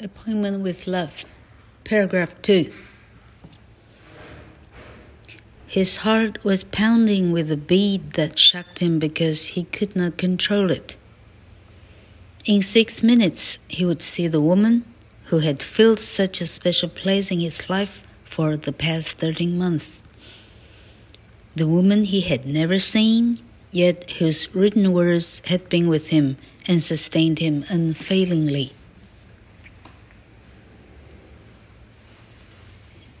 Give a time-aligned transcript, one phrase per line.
[0.00, 1.24] Appointment with Love,
[1.84, 2.72] paragraph 2.
[5.68, 10.72] His heart was pounding with a beat that shocked him because he could not control
[10.72, 10.96] it.
[12.44, 14.84] In six minutes, he would see the woman
[15.26, 20.02] who had filled such a special place in his life for the past 13 months.
[21.54, 23.38] The woman he had never seen,
[23.70, 26.36] yet whose written words had been with him
[26.66, 28.72] and sustained him unfailingly.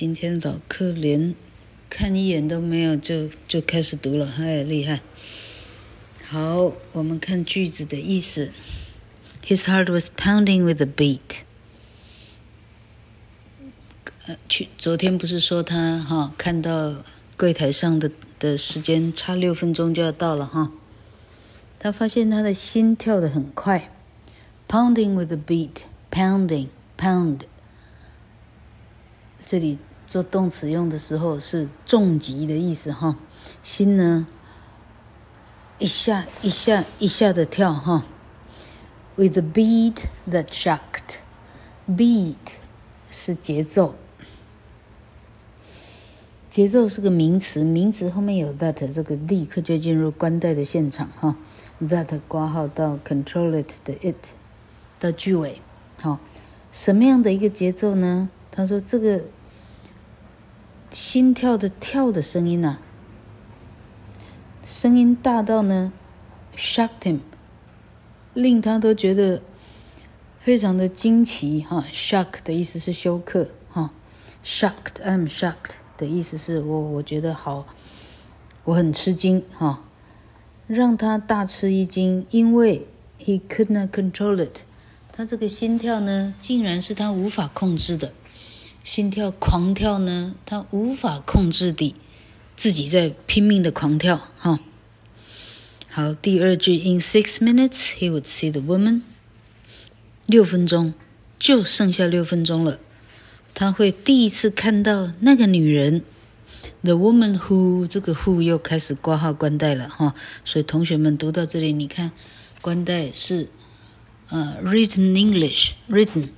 [0.00, 1.34] 今天早课连
[1.90, 5.00] 看一眼都没有就就开始读了，哎，厉害！
[6.24, 8.52] 好，我们看句子的意思。
[9.44, 11.40] His heart was pounding with a beat。
[14.26, 17.02] 呃，去昨天不是说他哈看到
[17.36, 18.08] 柜台上的
[18.38, 20.70] 的时间差六分钟就要到了哈，
[21.80, 23.90] 他发现他的心跳得很快
[24.68, 27.40] ，pounding with a beat，pounding pound，
[29.44, 29.78] 这里。
[30.08, 33.16] 做动词用的时候是重击的意思哈，
[33.62, 34.26] 心呢
[35.78, 38.06] 一下一下一下的跳哈
[39.16, 42.36] ，with a beat that shocked，beat
[43.10, 43.96] 是节奏，
[46.48, 51.36] 节奏是个名词，名词后面有 that，这个立刻就进入关代的现场哈
[51.82, 54.30] ，that 挂号到 control it 的 it
[54.98, 55.60] 到句尾，
[56.00, 56.18] 好，
[56.72, 58.30] 什么样的一个节奏呢？
[58.50, 59.24] 他说这个。
[60.90, 62.78] 心跳的跳的声音呐、
[64.64, 65.92] 声音大到呢
[66.56, 67.20] ，shocked him，
[68.32, 69.42] 令他都觉得
[70.40, 71.84] 非常的惊奇哈。
[71.92, 73.90] shock 的意思是休克哈
[74.42, 77.66] ，shocked，I'm shocked 的意思是我我觉得好，
[78.64, 79.84] 我很吃惊哈，
[80.66, 82.86] 让他大吃一惊，因为
[83.18, 84.62] he couldn't control it，
[85.12, 88.12] 他这个心跳呢，竟然是他无法控制的。
[88.88, 91.94] 心跳狂跳呢，他无法控制的，
[92.56, 94.60] 自己在拼命的狂跳哈。
[95.90, 99.02] 好，第二句，In six minutes he would see the woman。
[100.24, 100.94] 六分钟，
[101.38, 102.78] 就剩下六分钟了，
[103.52, 106.02] 他会第一次看到那个女人
[106.82, 110.14] ，the woman who 这个 who 又开始挂号关代了哈。
[110.46, 112.10] 所以同学们读到这里，你看
[112.62, 113.50] 关代是
[114.30, 116.28] 呃 written English written。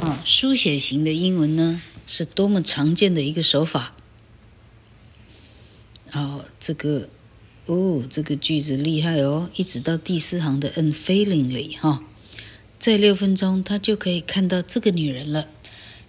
[0.00, 3.94] 啊，书写型的英文呢，是多么常见的一个手法。
[6.12, 7.08] 哦，这个，
[7.66, 12.02] 哦，这个句子厉害哦，一直到第四行的 unfailingly 哈，
[12.78, 15.48] 在六分钟他就可以看到这个女人了。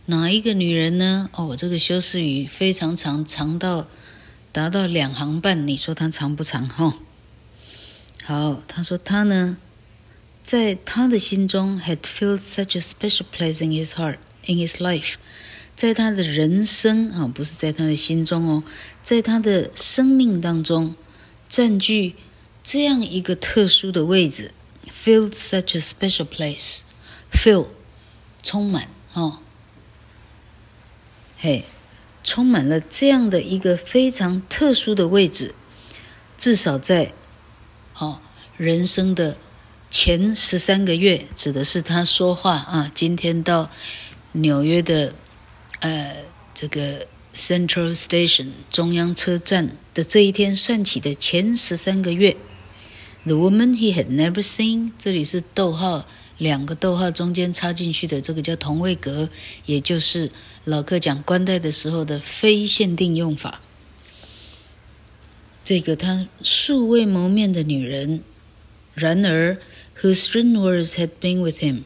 [0.05, 1.29] 哪一个女人呢？
[1.33, 3.87] 哦，这个修饰语非常长，长到
[4.51, 6.67] 达到两行半，你说它长不长？
[6.67, 6.95] 哈，
[8.23, 9.57] 好，他说他呢。
[10.41, 15.15] 在他的心中，had filled such a special place in his heart, in his life，
[15.75, 18.63] 在他的人生啊，不是在他的心中哦，
[19.03, 20.95] 在他的生命当中，
[21.47, 22.15] 占据
[22.63, 24.51] 这样一个特殊的位置
[24.89, 27.67] ，filled such a special place，fill，
[28.41, 29.39] 充满哦，
[31.37, 31.65] 嘿，
[32.23, 35.53] 充满了这样的一个非常特殊的位置，
[36.37, 37.13] 至少在，
[37.99, 38.19] 哦，
[38.57, 39.37] 人生的。
[39.89, 43.69] 前十三个月指的是他说话啊，今天到
[44.33, 45.15] 纽约的
[45.79, 46.17] 呃
[46.53, 52.37] 这个 Central Station 中央车站的这一天算起的前十三个月。
[53.25, 56.05] The woman he had never seen，这里是逗号，
[56.37, 59.29] 两个逗号中间插进去的，这个叫同位格，
[59.65, 60.31] 也就是
[60.63, 63.61] 老客讲关代的时候的非限定用法。
[65.65, 68.23] 这个他素未谋面的女人，
[68.99, 69.57] 然而。
[70.01, 71.81] Whose written words had been with him？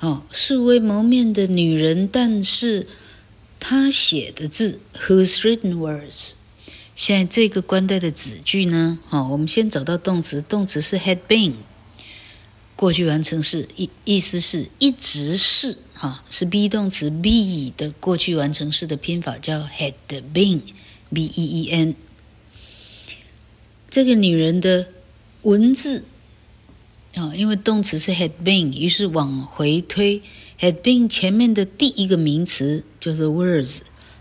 [0.00, 2.86] 哦，素未谋面的女人，但是
[3.58, 6.32] 她写的字，whose written words？
[6.94, 8.98] 现在这个关代的子句呢？
[9.08, 11.54] 哦，我们先找到动词，动词是 had been，
[12.74, 19.94] 过去完成式，意意思是一直是，哈、哦，是 be 动词 be 的过去完成式的拼法叫 had
[20.34, 21.94] been，b e e n。
[23.88, 24.88] 这个女人的
[25.46, 26.04] 文字。
[27.14, 30.20] 啊，因为动词是 had been，于是往回推
[30.60, 33.80] ，had been 前面的第一个名词就是 words，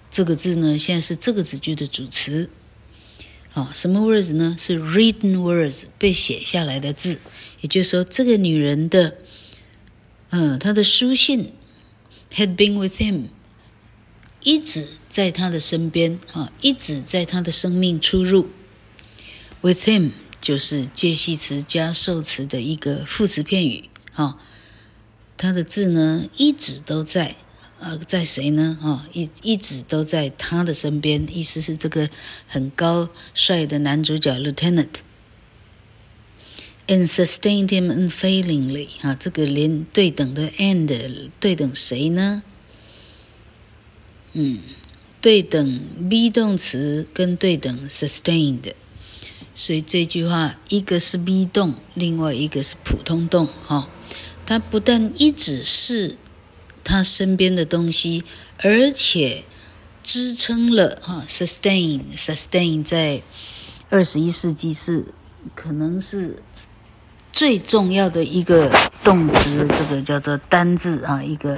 [0.09, 2.49] 这个字呢，现在是这个子句的主词。
[3.53, 4.55] 啊，什么 words 呢？
[4.57, 7.19] 是 written words，被写下来的字。
[7.59, 9.15] 也就是说，这个女人的，
[10.29, 11.51] 嗯，她的书信
[12.33, 13.23] had been with him，
[14.41, 18.47] 一直在他的身边，啊，一直在他的生命出入
[19.61, 20.11] ，with him。
[20.45, 24.37] 就是介系词加受词的一个副词片语，哈，
[25.37, 27.35] 他的字呢一直都在，
[27.79, 28.77] 呃，在谁呢？
[28.79, 32.11] 哈、一一直都在他的身边，意思是这个
[32.47, 34.97] 很高帅的男主角 Lieutenant。
[36.85, 42.43] And sustained him unfailingly 啊，这个连对等的 and 对等谁呢？
[44.33, 44.59] 嗯，
[45.19, 48.73] 对等 be 动词跟对等 sustained，
[49.55, 53.87] 所以这句话一个是 be 动，另外一个是普通动哈。
[54.45, 56.17] 它不但一直是
[56.83, 58.23] 他身边的东西，
[58.59, 59.43] 而且
[60.03, 63.23] 支撑了哈 sustain sustain 在
[63.89, 65.05] 二十一世纪是
[65.55, 66.43] 可能是。
[67.31, 68.71] 最重要的一个
[69.03, 71.57] 动词，这个叫做单字啊，一个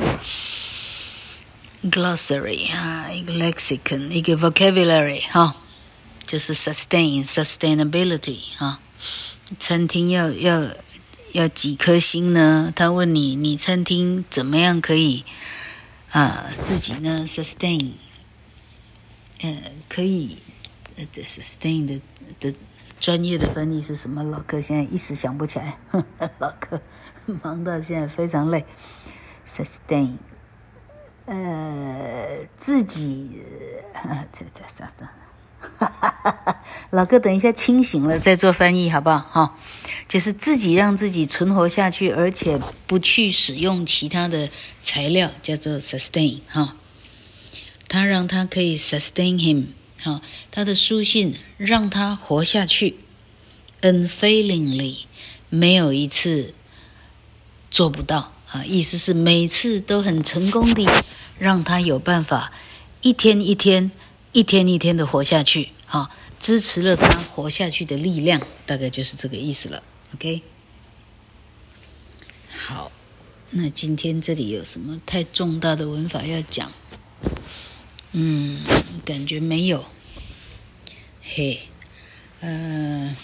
[1.84, 5.56] glossary 啊，一个 lexicon，一个 vocabulary 哈，
[6.27, 8.79] 就是 sustain sustainability 啊。
[9.57, 10.68] 餐厅要要
[11.31, 12.71] 要几颗星呢？
[12.75, 15.24] 他问你，你餐厅怎么样可以
[16.12, 17.94] 啊自己呢 sustain？
[19.41, 20.38] 呃，可以
[20.97, 22.01] 呃这 sustain 的
[22.39, 22.53] 的。
[23.00, 24.24] 专业的翻译是什么？
[24.24, 25.77] 老柯现在一时想不起来。
[25.91, 26.81] 呵 呵老柯
[27.44, 28.65] 忙到现在非常累。
[29.47, 30.18] Sustain，
[31.27, 33.44] 呃，自己，
[34.33, 35.07] 这这这这，
[36.92, 39.19] 老哥等一下清醒了再做翻译，好不好？
[39.19, 39.57] 哈，
[40.07, 44.50] 就是自己让自己存活下去，而且不去使用其他的
[44.81, 46.39] 材料，叫做 sustain。
[46.48, 46.75] 哈，
[47.88, 49.68] 他让他可以 sustain him。
[50.01, 50.21] 好，
[50.51, 52.98] 他的书信让他活下去
[53.81, 55.00] ，unfailingly，
[55.50, 56.53] 没有一次
[57.69, 60.86] 做不到啊，意思是每次都很成功的
[61.38, 62.53] 让他有办法
[63.01, 63.92] 一天一天、
[64.31, 69.81] 一天一天的活下去，好，支持了他活下去的力量，大概就是这个意思了。
[70.13, 70.41] OK，
[72.56, 72.91] 好，
[73.51, 76.71] 那今天这里有什么太重大的文法要讲？
[78.12, 78.62] 嗯，
[79.03, 79.85] 感觉没有。
[81.21, 81.59] 嘿，
[82.39, 83.15] 嗯、呃，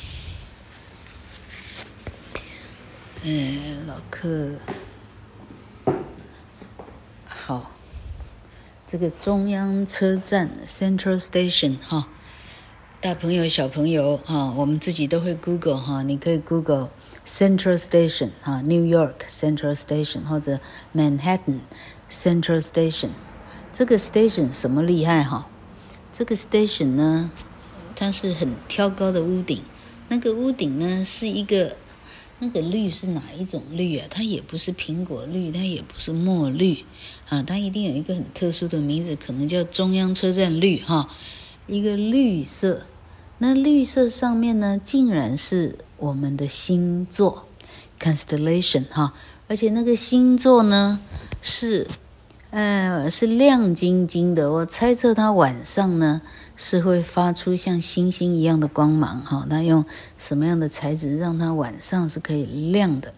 [3.24, 4.56] 嗯，老客，
[7.26, 7.72] 好，
[8.94, 12.10] 这个中央车站 Central Station 哈，
[13.02, 16.92] 大朋友小朋友哈，我们自己都会 Google 哈，你可以 Google
[17.26, 20.60] Central Station 哈，New York Central Station 或者
[20.96, 21.62] Manhattan
[22.12, 23.10] Central Station。
[23.74, 25.48] 这个 station 什么厉害哈？
[26.14, 27.32] 这个 station 呢，
[27.96, 29.64] 它是很挑高的屋顶，
[30.10, 31.76] 那个屋顶呢是一个，
[32.40, 34.08] 那个绿是哪一种绿啊？
[34.10, 36.86] 它也不是苹果绿，它也不是墨绿
[37.30, 41.10] 啊，它一定有一个很特殊的名字，可能叫中央车站绿哈，
[41.68, 42.84] 一个绿色。
[43.38, 47.48] 那绿色上面呢，竟然是我们的星座
[48.00, 49.14] constellation 哈，
[49.48, 51.00] 而且那个星座呢
[51.42, 51.88] 是。
[52.56, 54.52] 呃，是亮晶晶的。
[54.52, 56.22] 我猜测它晚上呢
[56.56, 59.46] 是会发出像星星一样的光芒哈。
[59.50, 59.86] 那用
[60.18, 63.14] 什么样的材质让它晚上是可以亮的？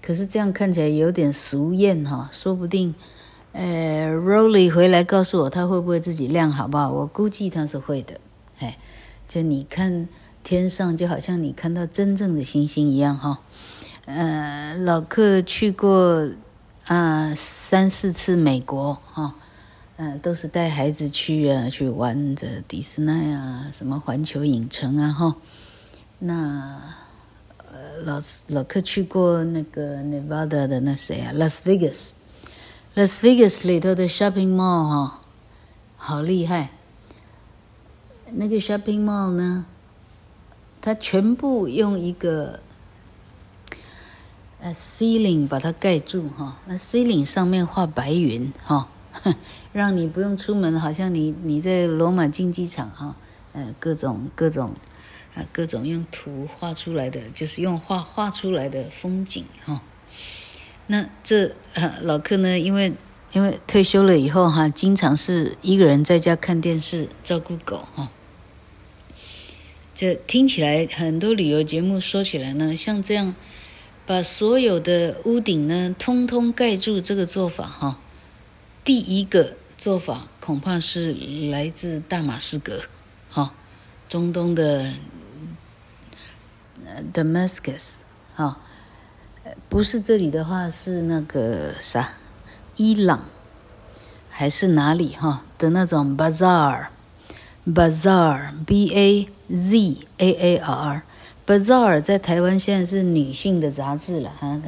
[0.00, 2.28] 可是这样看起来有点俗艳哈。
[2.32, 2.94] 说不定，
[3.52, 6.90] 呃，Rolly 回来告诉我他会不会自己亮，好不好？
[6.90, 8.14] 我估计他是会的。
[8.58, 8.78] 哎，
[9.28, 10.08] 就你看
[10.42, 13.40] 天上就好像你看到真正的星星一样哈。
[14.06, 16.28] 呃，老客去过。
[16.88, 19.36] 啊，三四次美国哈，
[20.02, 25.36] 嗯、啊，都是带孩子去啊，去玩的迪士尼啊，什么环球影城啊哈。
[26.18, 26.82] 那
[27.70, 35.20] 呃，老老客去过那个 Nevada 的那谁啊，Las Vegas，Las Vegas 里头的 shopping mall 哈，
[35.96, 36.70] 好厉害。
[38.32, 39.66] 那个 shopping mall 呢，
[40.80, 42.58] 它全部用一个。
[44.60, 48.88] 呃，ceiling 把它盖住哈，那 ceiling 上面画白云哈，
[49.72, 53.16] 让你不用出门，好像你你在罗马竞技场哈，
[53.52, 54.74] 呃，各种各种
[55.34, 59.82] 啊，各种用图画出来的，就是用画画出来的风景哈。
[60.86, 61.54] 那这
[62.02, 62.92] 老柯呢，因为
[63.32, 68.10] 因为退休了以后哈，经常是一个人在家看电视，照顾狗哈。
[69.94, 73.34] 这听起来很多旅游节目说起来呢，像这样。
[74.04, 78.00] 把所有的屋顶呢，通通盖住，这个做法哈，
[78.84, 81.14] 第一个做法恐怕是
[81.50, 82.82] 来自大马士革，
[83.30, 83.54] 哈，
[84.08, 84.92] 中东的
[87.14, 87.98] Damascus，
[88.34, 88.58] 哈，
[89.68, 92.14] 不是这里的话是那个啥，
[92.74, 93.26] 伊朗
[94.28, 101.02] 还是哪里哈的那种 bazaar，bazaar，b a z a a r。
[101.46, 104.60] Bazaar 在台湾现在是女性的杂志了，哈，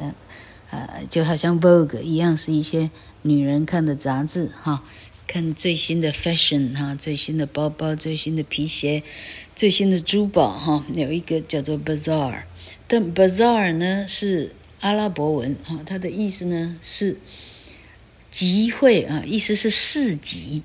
[0.71, 2.89] 呃，就好像 Vogue 一样，是一些
[3.27, 4.83] 女人看的杂志哈，
[5.25, 9.01] 看最新的 fashion 哈，最新的包包、最新的皮鞋、
[9.55, 10.85] 最新的珠宝哈。
[10.93, 12.43] 有一个叫做 Bazaar，
[12.87, 17.17] 但 Bazaar 呢是阿拉伯文哈，它的意思呢是
[18.29, 20.61] 集会啊，意思是市集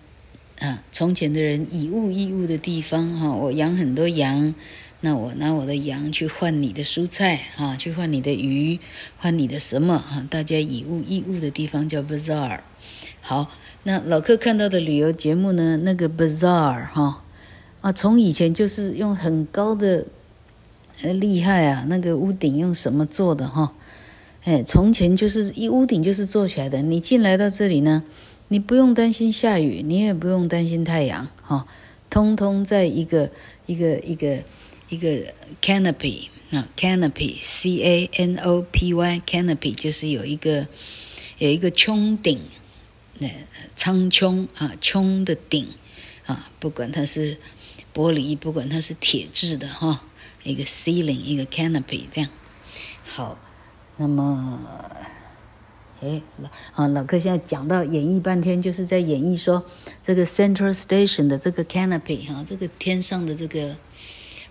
[0.59, 0.85] 啊。
[0.93, 4.55] 从前的人以物易物的地方哈，我养很多羊。
[5.02, 8.78] 那我拿我的羊去换你的蔬菜啊，去换你的鱼，
[9.16, 10.26] 换你的什么啊？
[10.28, 12.61] 大家以物易物的地方叫 bazaar。
[13.23, 13.50] 好，
[13.85, 15.78] 那老客看到的旅游节目呢？
[15.78, 17.25] 那个 bazaar 哈
[17.80, 20.04] 啊，从以前就是用很高的
[21.02, 23.73] 呃厉害啊，那个屋顶用什么做的哈？
[24.45, 26.83] 哎，从前就是一屋顶就是做起来的。
[26.83, 28.02] 你进来到这里呢，
[28.49, 31.66] 你不用担心下雨，你也不用担心太阳哈，
[32.11, 33.30] 通通在一个
[33.64, 34.26] 一个一个。
[34.26, 34.42] 一个
[34.90, 35.32] 一个
[35.62, 40.66] canopy 啊，canopy，c a n o p y，canopy 就是有一个
[41.38, 42.40] 有一个穹顶，
[43.20, 43.28] 那
[43.76, 45.68] 苍穹啊，穹的顶
[46.26, 47.37] 啊，不管它是
[47.94, 50.02] 玻璃，不管它是铁制的哈，
[50.42, 52.28] 一个 ceiling，一个 canopy 这样。
[53.04, 53.38] 好，
[53.97, 54.90] 那么，
[56.00, 59.64] 哎，老啊老客现在讲到演绎半天，就是在演绎说
[60.02, 63.76] 这个 Central Station 的这个 canopy 哈，这个天上的这个。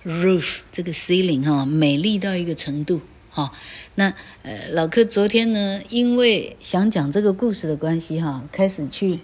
[0.05, 3.51] Roof 这个 ceiling 哈，美丽到一个程度哈。
[3.95, 4.13] 那
[4.43, 9.19] 呃，老柯昨天呢，因为想讲这个故事的关系哈，开始去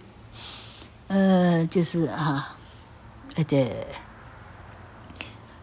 [1.08, 2.58] 呃，就是哈，
[3.36, 3.88] 呃对，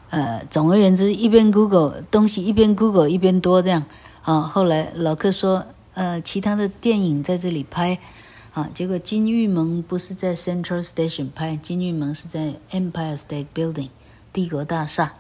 [0.09, 3.85] 呃，总而言之，一边 Google 东西，一边 Google 一边多这样
[4.23, 4.41] 啊。
[4.41, 7.99] 后来老柯说，呃，其他的电影在这里拍
[8.55, 13.91] 啊，结果金玉盟不是在 Central Station 拍，金玉盟是在 Empire State Building。
[14.33, 15.13] 帝国大厦，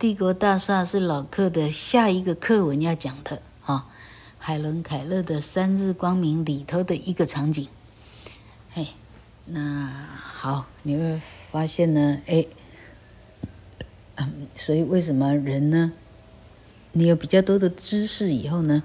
[0.00, 3.86] 帝国大厦是老客的下一个课文要讲的啊。
[4.36, 7.68] 海伦凯勒的《三日光明》里头的一个场景。
[8.72, 8.88] 嘿，
[9.44, 11.20] 那好，你会
[11.52, 12.44] 发现呢，哎，
[14.16, 15.92] 嗯，所以为什么人呢？
[16.92, 18.82] 你有比较多的知识以后呢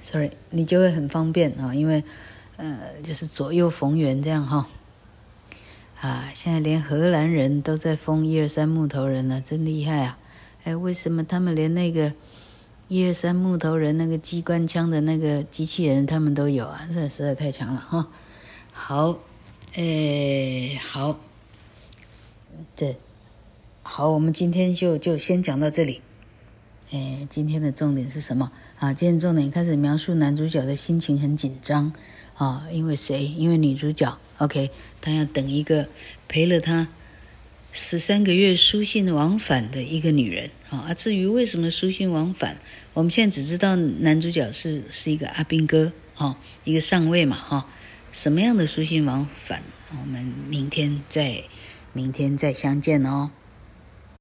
[0.00, 2.02] ？Sorry，你就会很方便啊，因为
[2.56, 4.66] 呃，就是左右逢源这样哈。
[6.00, 10.18] 啊，现在连荷兰人都在封一二三木头人了，真厉害啊！
[10.64, 12.10] 哎，为什么他们连那个
[12.88, 16.88] 一二三木头人那个机关枪的那个机器人他们都有啊？
[16.88, 18.08] 这实在太强了哈！
[18.72, 19.18] 好，
[19.74, 21.20] 哎，好，
[22.74, 22.96] 这
[23.82, 26.00] 好，我们今天就就先讲到这里。
[26.92, 28.50] 哎，今天的重点是什么？
[28.78, 31.92] 啊，今天重点开始描述男主角的心情很紧张
[32.40, 33.26] 啊，因为谁？
[33.26, 34.18] 因为女主角。
[34.38, 34.70] OK，
[35.02, 35.88] 她要等一个
[36.26, 36.88] 陪了她
[37.70, 40.94] 十三个月书信往返的一个女人啊。
[40.94, 42.56] 至于为什么书信往返，
[42.94, 47.68] 我们现在只知道男主角是是一个阿兵哥哈，一个上尉嘛哈。
[48.10, 51.44] 什么样的书信往返，我们明天再
[51.92, 53.32] 明天再相见哦。